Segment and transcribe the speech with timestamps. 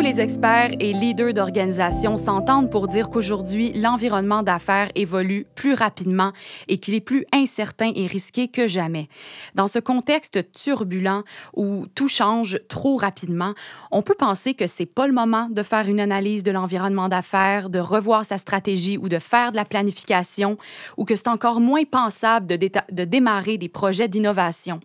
[0.00, 6.32] Tous les experts et leaders d'organisations s'entendent pour dire qu'aujourd'hui, l'environnement d'affaires évolue plus rapidement
[6.68, 9.08] et qu'il est plus incertain et risqué que jamais.
[9.54, 11.22] Dans ce contexte turbulent
[11.54, 13.52] où tout change trop rapidement,
[13.90, 17.68] on peut penser que c'est pas le moment de faire une analyse de l'environnement d'affaires,
[17.68, 20.56] de revoir sa stratégie ou de faire de la planification,
[20.96, 24.80] ou que c'est encore moins pensable de, de démarrer des projets d'innovation.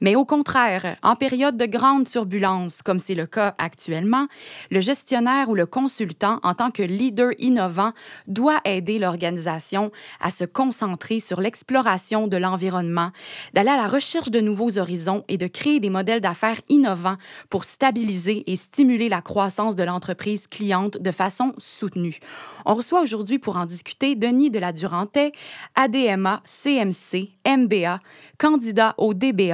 [0.00, 4.28] Mais au contraire, en période de grande turbulence, comme c'est le cas actuellement,
[4.70, 7.92] le gestionnaire ou le consultant, en tant que leader innovant,
[8.28, 9.90] doit aider l'organisation
[10.20, 13.10] à se concentrer sur l'exploration de l'environnement,
[13.54, 17.16] d'aller à la recherche de nouveaux horizons et de créer des modèles d'affaires innovants
[17.50, 22.20] pour stabiliser et stimuler la croissance de l'entreprise cliente de façon soutenue.
[22.66, 25.32] On reçoit aujourd'hui pour en discuter Denis de la Durantais,
[25.74, 28.00] ADMA, CMC, MBA,
[28.38, 29.47] candidat au DBA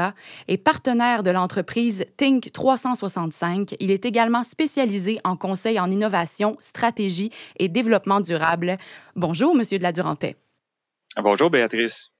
[0.48, 3.74] et partenaire de l'entreprise Think 365.
[3.80, 8.78] Il est également spécialisé en conseil en innovation, stratégie et développement durable.
[9.16, 10.36] Bonjour, Monsieur de la Durantais.
[11.22, 12.10] Bonjour, Béatrice.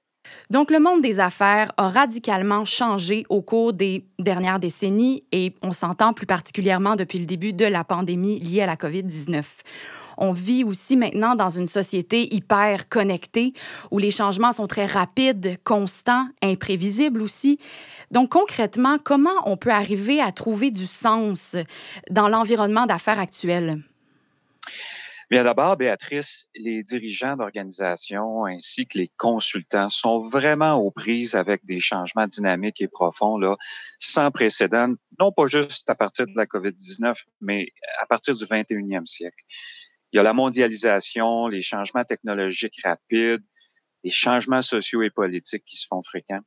[0.49, 5.71] Donc, le monde des affaires a radicalement changé au cours des dernières décennies et on
[5.71, 9.43] s'entend plus particulièrement depuis le début de la pandémie liée à la COVID-19.
[10.17, 13.53] On vit aussi maintenant dans une société hyper connectée
[13.91, 17.59] où les changements sont très rapides, constants, imprévisibles aussi.
[18.11, 21.55] Donc concrètement, comment on peut arriver à trouver du sens
[22.09, 23.83] dans l'environnement d'affaires actuel?
[25.31, 31.65] Bien d'abord, Béatrice, les dirigeants d'organisations ainsi que les consultants sont vraiment aux prises avec
[31.65, 33.39] des changements dynamiques et profonds,
[33.97, 39.07] sans précédent, non pas juste à partir de la COVID-19, mais à partir du 21e
[39.07, 39.43] siècle.
[40.15, 43.43] Il y a la mondialisation, les changements technologiques rapides,
[44.01, 46.39] les changements sociaux et politiques qui se font fréquents.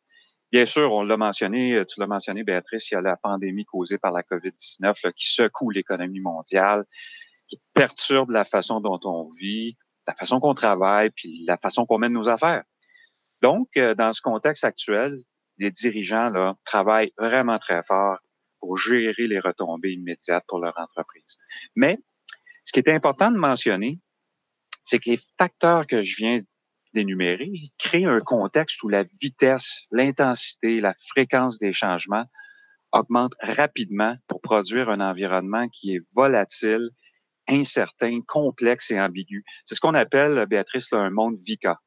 [0.51, 3.99] Bien sûr, on l'a mentionné, tu l'as mentionné, Béatrice, il y a la pandémie causée
[3.99, 6.87] par la COVID-19 qui secoue l'économie mondiale,
[7.47, 9.77] qui perturbe la façon dont on vit,
[10.07, 12.65] la façon qu'on travaille, puis la façon qu'on mène nos affaires.
[13.43, 15.19] Donc, euh, dans ce contexte actuel,
[15.59, 18.17] les dirigeants là, travaillent vraiment très fort
[18.61, 21.37] pour gérer les retombées immédiates pour leur entreprise.
[21.77, 21.99] Mais
[22.69, 23.99] ce qui est important de mentionner,
[24.85, 26.43] c'est que les facteurs que je viens
[26.93, 32.27] d'énumérer créent un contexte où la vitesse, l'intensité, la fréquence des changements
[32.93, 36.91] augmentent rapidement pour produire un environnement qui est volatile,
[37.49, 39.45] incertain, complexe et ambigu.
[39.65, 41.79] C'est ce qu'on appelle, Béatrice, un monde VICA.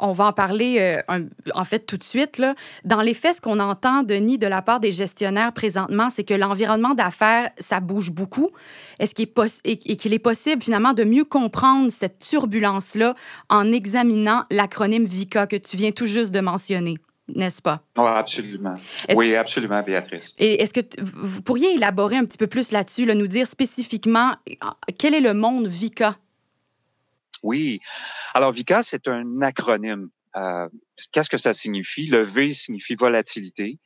[0.00, 0.78] On va en parler
[1.08, 1.24] euh,
[1.54, 2.38] en fait tout de suite.
[2.38, 2.54] Là.
[2.84, 6.34] Dans les faits, ce qu'on entend, Denis, de la part des gestionnaires présentement, c'est que
[6.34, 8.50] l'environnement d'affaires, ça bouge beaucoup.
[8.98, 13.14] Est-ce qu'il est, et qu'il est possible finalement de mieux comprendre cette turbulence-là
[13.48, 16.96] en examinant l'acronyme VICA que tu viens tout juste de mentionner?
[17.36, 17.82] n'est-ce pas?
[17.96, 18.74] Oui, absolument.
[19.14, 20.34] Oui, absolument, Béatrice.
[20.38, 24.32] Et est-ce que vous pourriez élaborer un petit peu plus là-dessus, nous dire spécifiquement
[24.98, 26.16] quel est le monde VICA?
[27.42, 27.80] Oui.
[28.34, 30.08] Alors, VICA, c'est un acronyme.
[30.36, 30.68] Euh,
[31.12, 32.06] qu'est-ce que ça signifie?
[32.06, 33.78] Le V signifie volatilité,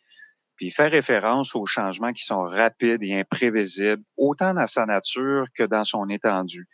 [0.57, 5.47] puis il fait référence aux changements qui sont rapides et imprévisibles, autant dans sa nature
[5.57, 6.69] que dans son étendue.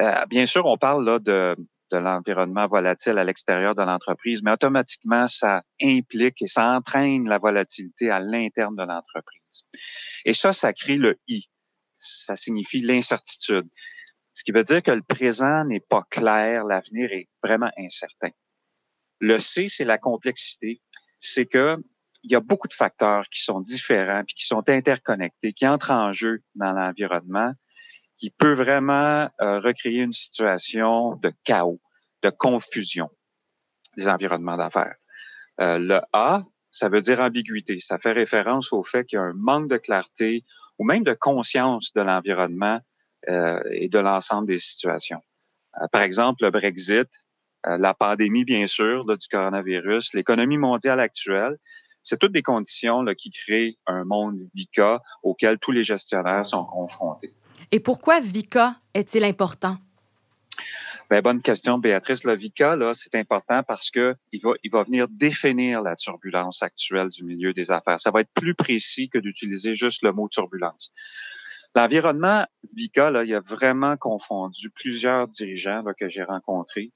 [0.00, 1.54] Euh, bien sûr, on parle là de,
[1.92, 7.38] de l'environnement volatile à l'extérieur de l'entreprise, mais automatiquement, ça implique et ça entraîne la
[7.38, 9.64] volatilité à l'interne de l'entreprise.
[10.24, 11.48] Et ça, ça crée le I.
[11.92, 13.68] Ça signifie l'incertitude.
[14.32, 18.30] Ce qui veut dire que le présent n'est pas clair, l'avenir est vraiment incertain.
[19.20, 20.80] Le C, c'est la complexité.
[21.18, 21.76] C'est que
[22.24, 25.90] il y a beaucoup de facteurs qui sont différents puis qui sont interconnectés, qui entrent
[25.90, 27.52] en jeu dans l'environnement,
[28.16, 31.80] qui peut vraiment euh, recréer une situation de chaos,
[32.22, 33.10] de confusion
[33.96, 34.94] des environnements d'affaires.
[35.60, 37.80] Euh, le A, ça veut dire ambiguïté.
[37.80, 40.44] Ça fait référence au fait qu'il y a un manque de clarté
[40.78, 42.80] ou même de conscience de l'environnement
[43.28, 45.20] et de l'ensemble des situations.
[45.80, 47.08] Euh, par exemple, le Brexit,
[47.66, 51.56] euh, la pandémie, bien sûr, du coronavirus, l'économie mondiale actuelle,
[52.02, 56.64] c'est toutes des conditions là, qui créent un monde VICA auquel tous les gestionnaires sont
[56.64, 57.32] confrontés.
[57.70, 59.78] Et pourquoi VICA est-il important?
[61.08, 62.24] Bien, bonne question, Béatrice.
[62.24, 66.62] Le VICA, là, c'est important parce que il va, il va venir définir la turbulence
[66.62, 68.00] actuelle du milieu des affaires.
[68.00, 70.92] Ça va être plus précis que d'utiliser juste le mot turbulence.
[71.74, 72.46] L'environnement
[72.76, 76.92] VICA, il a vraiment confondu plusieurs dirigeants que j'ai rencontrés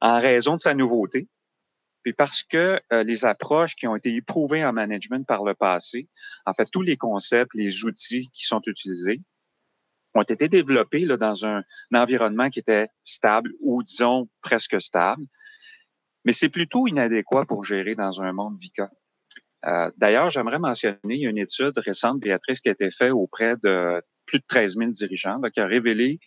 [0.00, 1.28] en raison de sa nouveauté,
[2.02, 6.08] puis parce que euh, les approches qui ont été éprouvées en management par le passé,
[6.46, 9.20] en fait, tous les concepts, les outils qui sont utilisés,
[10.14, 11.62] ont été développés dans un,
[11.94, 15.22] environnement qui était stable ou, disons, presque stable.
[16.24, 18.90] Mais c'est plutôt inadéquat pour gérer dans un monde VICA.
[19.66, 24.38] Euh, D'ailleurs, j'aimerais mentionner une étude récente, Béatrice, qui a été faite auprès de plus
[24.38, 26.18] de 13 000 dirigeants, qui a révélé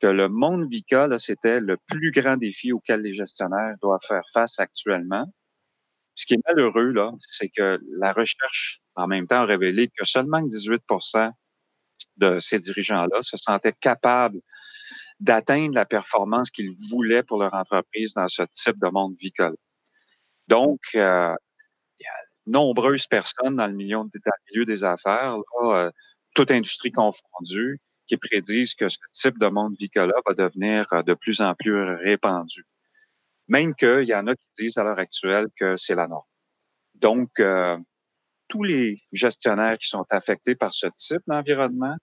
[0.00, 4.58] que le monde VICA, c'était le plus grand défi auquel les gestionnaires doivent faire face
[4.58, 5.24] actuellement.
[6.14, 10.04] Ce qui est malheureux, là, c'est que la recherche, en même temps, a révélé que
[10.04, 11.30] seulement 18%
[12.16, 14.40] de ces dirigeants-là se sentaient capables
[15.20, 19.56] d'atteindre la performance qu'ils voulaient pour leur entreprise dans ce type de monde vicole.
[20.48, 21.34] Donc, euh,
[22.46, 24.04] nombreuses personnes dans le milieu,
[24.64, 25.90] des affaires, là, euh,
[26.34, 31.14] toute industrie confondue, qui prédisent que ce type de monde vicole va devenir euh, de
[31.14, 32.64] plus en plus répandu.
[33.48, 36.24] Même qu'il y en a qui disent à l'heure actuelle que c'est la norme.
[36.94, 37.78] Donc, euh,
[38.48, 41.96] tous les gestionnaires qui sont affectés par ce type d'environnement,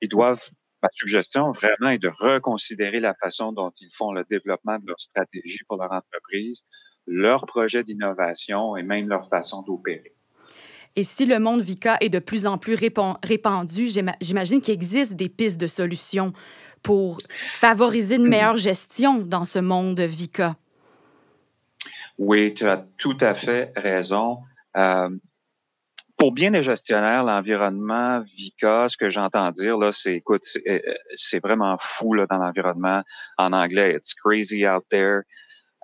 [0.00, 0.42] ils doivent,
[0.82, 5.00] ma suggestion vraiment est de reconsidérer la façon dont ils font le développement de leur
[5.00, 6.64] stratégie pour leur entreprise,
[7.06, 10.12] leur projet d'innovation et même leur façon d'opérer.
[10.96, 13.88] Et si le monde VICA est de plus en plus répandu,
[14.20, 16.32] j'imagine qu'il existe des pistes de solutions
[16.82, 20.56] pour favoriser une meilleure gestion dans ce monde VICA.
[22.18, 24.38] Oui, tu as tout à fait raison.
[24.76, 25.10] Euh,
[26.16, 30.64] pour bien des gestionnaires, l'environnement VICA, ce que j'entends dire, là, c'est, écoute, c'est
[31.36, 33.02] euh, vraiment fou là, dans l'environnement.
[33.36, 35.22] En anglais, it's crazy out there.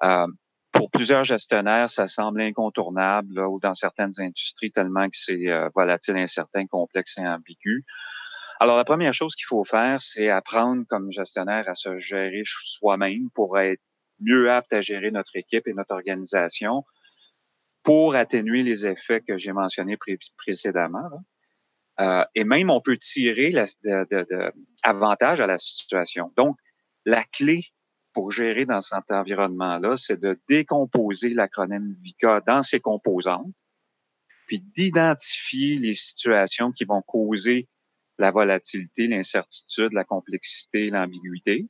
[0.05, 0.27] Euh,
[0.73, 5.69] pour plusieurs gestionnaires, ça semble incontournable, là, ou dans certaines industries, tellement que c'est euh,
[5.75, 7.85] volatile, incertain, complexe et ambigu.
[8.59, 13.29] Alors, la première chose qu'il faut faire, c'est apprendre comme gestionnaire à se gérer soi-même
[13.35, 13.83] pour être
[14.21, 16.85] mieux apte à gérer notre équipe et notre organisation
[17.83, 19.99] pour atténuer les effets que j'ai mentionnés
[20.37, 21.11] précédemment.
[22.01, 24.53] Euh, et même, on peut tirer la, de,
[24.83, 26.33] avantage à la situation.
[26.37, 26.57] Donc,
[27.05, 27.67] la clé
[28.13, 33.55] pour gérer dans cet environnement-là, c'est de décomposer l'acronyme VICA dans ses composantes,
[34.47, 37.69] puis d'identifier les situations qui vont causer
[38.19, 41.69] la volatilité, l'incertitude, la complexité, l'ambiguïté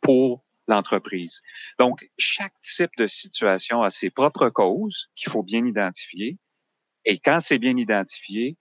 [0.00, 1.40] pour l'entreprise.
[1.78, 6.38] Donc, chaque type de situation a ses propres causes qu'il faut bien identifier.
[7.04, 8.56] Et quand c'est bien identifié,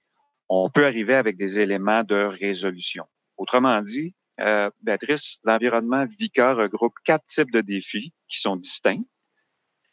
[0.50, 3.06] on peut arriver avec des éléments de résolution.
[3.38, 9.04] Autrement dit, euh, Béatrice, l'environnement VICA regroupe quatre types de défis qui sont distincts,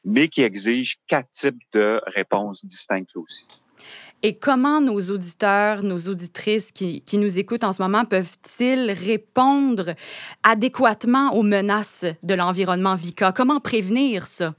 [0.04, 3.46] mais qui exigent quatre types de réponses distinctes aussi.
[4.22, 9.94] Et comment nos auditeurs, nos auditrices qui, qui nous écoutent en ce moment peuvent-ils répondre
[10.42, 13.30] adéquatement aux menaces de l'environnement VICA?
[13.30, 14.54] Comment prévenir ça?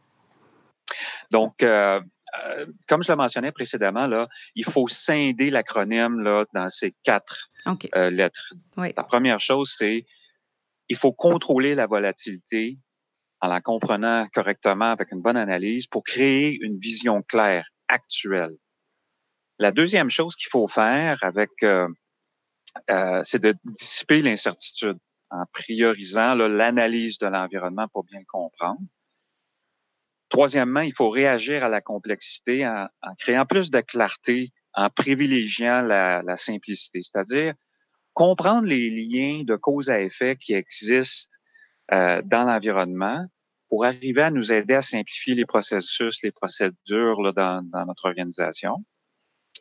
[1.31, 1.99] Donc, euh,
[2.45, 7.49] euh, comme je le mentionnais précédemment, là, il faut scinder l'acronyme là, dans ces quatre
[7.95, 8.53] euh, lettres.
[8.77, 10.05] La première chose, c'est
[10.89, 12.77] il faut contrôler la volatilité
[13.41, 18.55] en la comprenant correctement avec une bonne analyse pour créer une vision claire, actuelle.
[19.59, 21.87] La deuxième chose qu'il faut faire avec, euh,
[23.23, 24.97] c'est de dissiper l'incertitude
[25.31, 28.79] en priorisant l'analyse de l'environnement pour bien le comprendre.
[30.29, 32.87] Troisièmement, il faut réagir à la complexité en,
[33.17, 37.53] créant plus de clarté, en privilégiant la, simplicité, c'est-à-dire
[38.13, 41.35] comprendre les liens de cause à effet qui existent
[41.91, 43.25] euh, dans l'environnement
[43.69, 48.75] pour arriver à nous aider à simplifier les processus, les procédures dans, dans notre organisation.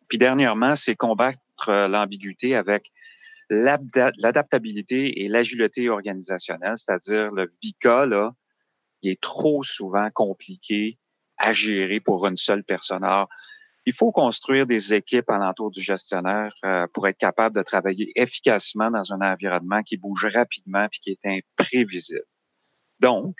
[0.08, 2.90] Puis dernièrement, c'est combattre l'ambiguïté avec
[3.50, 8.32] l'adaptabilité et l'agilité organisationnelle, c'est-à-dire le VICA, là,
[9.02, 10.98] il est trop souvent compliqué
[11.38, 13.04] à gérer pour une seule personne.
[13.04, 13.28] Alors,
[13.86, 18.90] il faut construire des équipes alentour du gestionnaire euh, pour être capable de travailler efficacement
[18.90, 22.26] dans un environnement qui bouge rapidement et qui est imprévisible.
[23.00, 23.34] Donc,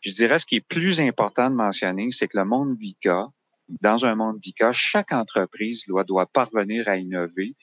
[0.00, 3.28] je dirais ce qui est plus important de mentionner, c'est que le monde VICA,
[3.68, 7.54] dans un monde VICA, chaque entreprise doit, doit parvenir à innover,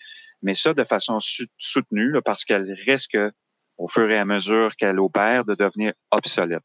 [0.41, 1.17] mais ça de façon
[1.57, 3.17] soutenue parce qu'elle risque,
[3.77, 6.63] au fur et à mesure qu'elle opère, de devenir obsolète.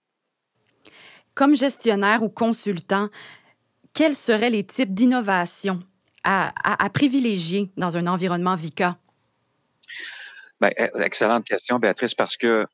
[1.37, 3.11] Comme gestionnaire ou consultant,
[3.93, 5.83] quels seraient les types d'innovations
[6.25, 6.51] à,
[6.93, 8.97] privilégier dans un environnement VICA?
[10.61, 12.67] Bien, e, excellente question, Béatrice, parce que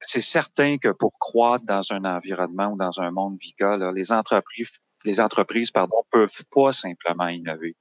[0.00, 4.80] c'est certain que pour croître dans un environnement ou dans un monde VICA, les entreprises,
[5.06, 7.74] les entreprises, pardon, peuvent pas simplement innover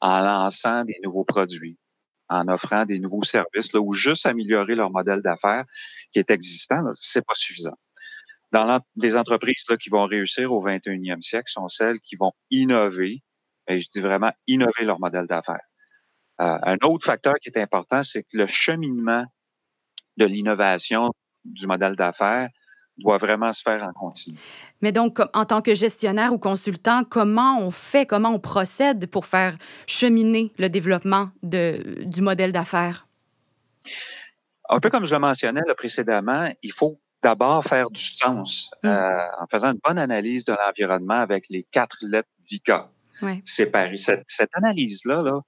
[0.00, 1.76] en lançant des nouveaux produits,
[2.30, 5.66] en offrant des nouveaux services, ou juste améliorer leur modèle d'affaires
[6.10, 7.76] qui est existant, c'est pas suffisant
[8.52, 13.22] dans les entreprises là, qui vont réussir au 21e siècle sont celles qui vont innover,
[13.68, 15.66] et je dis vraiment innover leur modèle d'affaires.
[16.40, 19.24] Euh, un autre facteur qui est important, c'est que le cheminement
[20.16, 21.10] de l'innovation
[21.44, 22.48] du modèle d'affaires
[22.98, 24.38] doit vraiment se faire en continu.
[24.80, 29.26] Mais donc, en tant que gestionnaire ou consultant, comment on fait, comment on procède pour
[29.26, 33.06] faire cheminer le développement de, du modèle d'affaires?
[34.68, 38.88] Un peu comme je le mentionnais précédemment, il faut d'abord faire du sens mmh.
[38.88, 42.90] euh, en faisant une bonne analyse de l'environnement avec les quatre lettres VICA
[43.22, 43.40] ouais.
[43.44, 43.96] séparées.
[43.96, 45.40] Cette, cette analyse-là là,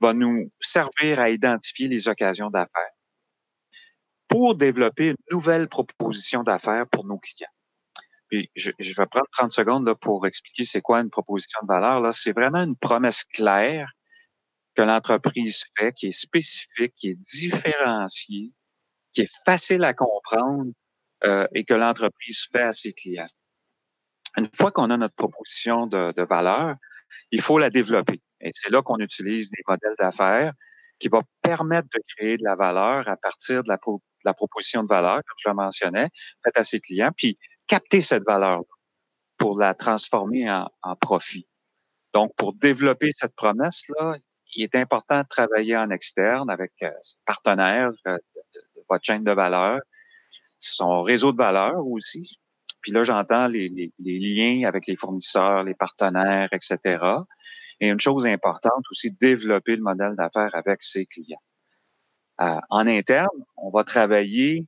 [0.00, 2.94] va nous servir à identifier les occasions d'affaires
[4.28, 7.50] pour développer une nouvelle proposition d'affaires pour nos clients.
[8.28, 11.66] Puis je, je, vais prendre 30 secondes là, pour expliquer c'est quoi une proposition de
[11.66, 12.00] valeur.
[12.00, 13.90] Là, c'est vraiment une promesse claire
[14.76, 18.52] que l'entreprise fait, qui est spécifique, qui est différenciée,
[19.12, 20.70] qui est facile à comprendre
[21.24, 23.24] euh, et que l'entreprise fait à ses clients.
[24.36, 26.76] Une fois qu'on a notre proposition de, valeur,
[27.30, 28.20] il faut la développer.
[28.40, 30.52] Et c'est là qu'on utilise des modèles d'affaires
[30.98, 35.16] qui vont permettre de créer de la valeur à partir de la, proposition de valeur,
[35.16, 36.08] comme je le mentionnais,
[36.44, 38.62] faite à ses clients, puis capter cette valeur
[39.36, 41.48] pour la transformer en, profit.
[42.12, 44.16] Donc, pour développer cette promesse-là,
[44.54, 46.90] il est important de travailler en externe avec euh,
[47.24, 49.80] partenaires euh, de, votre chaîne de valeur,
[50.60, 52.38] son réseau de valeur aussi.
[52.82, 56.98] Puis là, j'entends les, les, les, liens avec les fournisseurs, les partenaires, etc.
[57.80, 61.42] Et une chose importante aussi, développer le modèle d'affaires avec ses clients.
[62.40, 64.66] Euh, en interne, on va travailler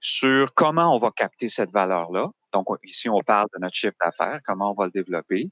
[0.00, 2.28] sur comment on va capter cette valeur-là.
[2.52, 5.50] Donc, ici, on parle de notre chiffre d'affaires, comment on va le développer,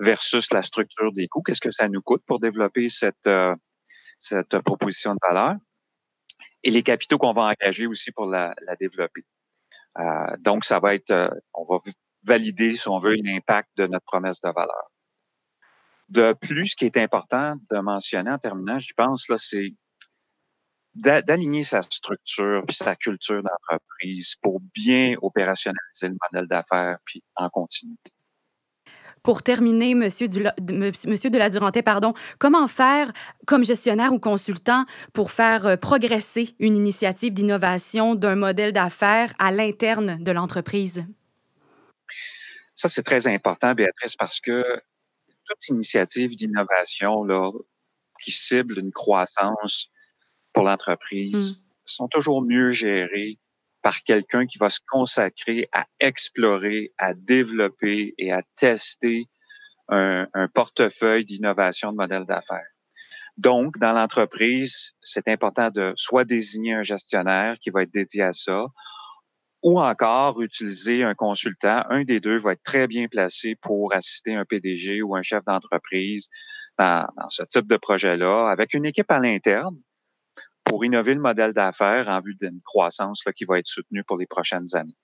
[0.00, 1.42] versus la structure des coûts.
[1.42, 3.54] Qu'est-ce que ça nous coûte pour développer cette, euh,
[4.18, 5.56] cette proposition de valeur?
[6.62, 9.24] Et les capitaux qu'on va engager aussi pour la, la développer.
[9.98, 11.80] Euh, donc, ça va être, euh, on va
[12.24, 14.90] valider, si on veut, l'impact de notre promesse de valeur.
[16.08, 19.74] De plus, ce qui est important de mentionner en terminant, je pense, là, c'est
[20.94, 27.48] d'aligner sa structure puis sa culture d'entreprise pour bien opérationnaliser le modèle d'affaires puis en
[27.48, 28.10] continuité.
[29.22, 30.28] Pour terminer, Monsieur,
[31.06, 33.12] Monsieur de la Durantais, pardon, comment faire
[33.46, 39.50] comme gestionnaire ou consultant pour faire euh, progresser une initiative d'innovation d'un modèle d'affaires à
[39.50, 41.04] l'interne de l'entreprise?
[42.74, 44.64] Ça, c'est très important, Béatrice, parce que
[45.44, 47.26] toute initiative d'innovation
[48.22, 49.90] qui cible une croissance
[50.52, 51.62] pour l'entreprise mmh.
[51.84, 53.38] sont toujours mieux gérés
[53.82, 59.28] par quelqu'un qui va se consacrer à explorer, à développer et à tester
[59.88, 62.68] un, portefeuille d'innovation de modèles d'affaires.
[63.36, 68.32] Donc, dans l'entreprise, c'est important de soit désigner un gestionnaire qui va être dédié à
[68.32, 68.66] ça,
[69.62, 71.82] ou encore utiliser un consultant.
[71.90, 75.44] Un des deux va être très bien placé pour assister un PDG ou un chef
[75.44, 76.28] d'entreprise
[76.78, 79.76] dans, dans, ce type de projet-là, avec une équipe à l'interne
[80.70, 84.26] pour innover le modèle d'affaires en vue d'une croissance qui va être soutenue pour les
[84.26, 84.96] prochaines années.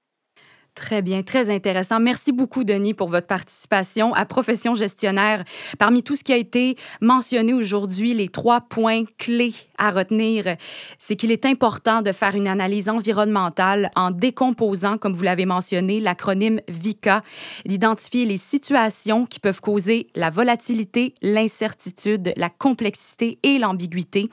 [0.76, 1.98] Très bien, très intéressant.
[2.00, 5.42] Merci beaucoup, Denis, pour votre participation à Profession gestionnaire.
[5.78, 10.56] Parmi tout ce qui a été mentionné aujourd'hui, les trois points clés à retenir,
[10.98, 16.00] c'est qu'il est important de faire une analyse environnementale en décomposant, comme vous l'avez mentionné,
[16.00, 17.22] l'acronyme VICA,
[17.64, 24.30] d'identifier les situations qui peuvent causer la volatilité, l'incertitude, la complexité et l'ambiguïté.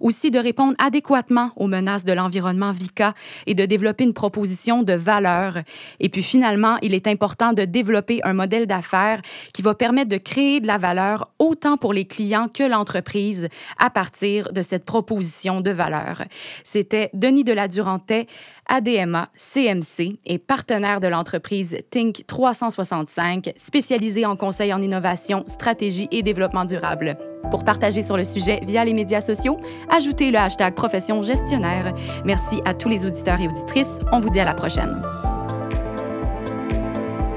[0.00, 3.14] Aussi de répondre adéquatement aux menaces de l'environnement VICA
[3.46, 5.58] et de développer une proposition de valeur
[5.98, 9.20] et puis finalement, il est important de développer un modèle d'affaires
[9.52, 13.90] qui va permettre de créer de la valeur autant pour les clients que l'entreprise à
[13.90, 16.24] partir de cette proposition de valeur.
[16.64, 18.26] C'était Denis de la Durantais,
[18.68, 26.22] ADMA, CMC et partenaire de l'entreprise Think 365, spécialisée en conseil en innovation, stratégie et
[26.22, 27.16] développement durable.
[27.50, 29.56] Pour partager sur le sujet via les médias sociaux,
[29.88, 31.92] ajoutez le hashtag profession gestionnaire.
[32.24, 33.98] Merci à tous les auditeurs et auditrices.
[34.12, 35.02] On vous dit à la prochaine.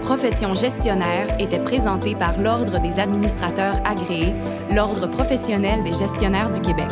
[0.04, 4.34] Profession gestionnaire était présentée par l'Ordre des administrateurs agréés,
[4.70, 6.92] l'Ordre professionnel des gestionnaires du Québec.